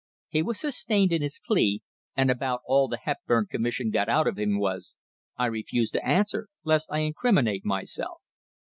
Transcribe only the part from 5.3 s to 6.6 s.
"I refuse to answer,